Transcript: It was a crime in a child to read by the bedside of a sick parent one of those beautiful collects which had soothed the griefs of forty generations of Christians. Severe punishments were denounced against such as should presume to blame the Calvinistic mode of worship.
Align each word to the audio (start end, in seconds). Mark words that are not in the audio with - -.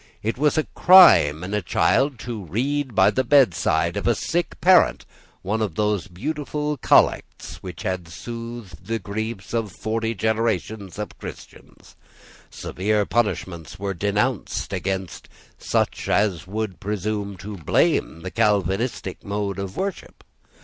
It 0.23 0.35
was 0.39 0.57
a 0.57 0.65
crime 0.73 1.43
in 1.43 1.53
a 1.53 1.61
child 1.61 2.17
to 2.21 2.43
read 2.43 2.95
by 2.95 3.11
the 3.11 3.23
bedside 3.23 3.95
of 3.95 4.07
a 4.07 4.15
sick 4.15 4.59
parent 4.59 5.05
one 5.43 5.61
of 5.61 5.75
those 5.75 6.07
beautiful 6.07 6.75
collects 6.77 7.57
which 7.57 7.83
had 7.83 8.07
soothed 8.07 8.87
the 8.87 8.97
griefs 8.97 9.53
of 9.53 9.71
forty 9.71 10.15
generations 10.15 10.97
of 10.97 11.15
Christians. 11.19 11.95
Severe 12.49 13.05
punishments 13.05 13.77
were 13.77 13.93
denounced 13.93 14.73
against 14.73 15.29
such 15.59 16.09
as 16.09 16.45
should 16.51 16.79
presume 16.79 17.37
to 17.37 17.57
blame 17.57 18.21
the 18.21 18.31
Calvinistic 18.31 19.23
mode 19.23 19.59
of 19.59 19.77
worship. 19.77 20.23